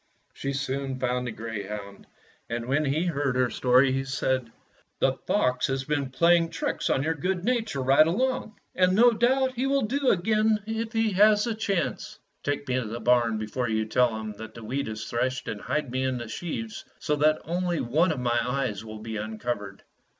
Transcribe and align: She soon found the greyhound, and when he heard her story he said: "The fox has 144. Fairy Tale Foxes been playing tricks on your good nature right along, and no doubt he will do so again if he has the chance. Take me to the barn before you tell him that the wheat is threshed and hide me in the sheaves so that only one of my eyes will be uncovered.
She 0.33 0.53
soon 0.53 0.99
found 0.99 1.27
the 1.27 1.31
greyhound, 1.31 2.07
and 2.49 2.65
when 2.65 2.85
he 2.85 3.05
heard 3.05 3.35
her 3.35 3.51
story 3.51 3.91
he 3.91 4.03
said: 4.03 4.51
"The 4.99 5.13
fox 5.27 5.67
has 5.67 5.87
144. 5.87 6.27
Fairy 6.27 6.39
Tale 6.39 6.45
Foxes 6.47 6.49
been 6.49 6.49
playing 6.49 6.49
tricks 6.49 6.89
on 6.89 7.03
your 7.03 7.13
good 7.13 7.45
nature 7.45 7.81
right 7.83 8.07
along, 8.07 8.55
and 8.73 8.95
no 8.95 9.11
doubt 9.11 9.53
he 9.53 9.67
will 9.67 9.83
do 9.83 9.99
so 9.99 10.09
again 10.09 10.59
if 10.65 10.91
he 10.93 11.11
has 11.11 11.43
the 11.43 11.53
chance. 11.53 12.17
Take 12.41 12.67
me 12.67 12.77
to 12.79 12.87
the 12.87 12.99
barn 12.99 13.37
before 13.37 13.69
you 13.69 13.85
tell 13.85 14.17
him 14.19 14.33
that 14.37 14.55
the 14.55 14.63
wheat 14.63 14.87
is 14.87 15.05
threshed 15.05 15.47
and 15.47 15.61
hide 15.61 15.91
me 15.91 16.01
in 16.03 16.17
the 16.17 16.27
sheaves 16.27 16.83
so 16.97 17.15
that 17.17 17.39
only 17.45 17.79
one 17.79 18.11
of 18.11 18.19
my 18.19 18.39
eyes 18.43 18.83
will 18.83 19.01
be 19.03 19.17
uncovered. 19.17 19.83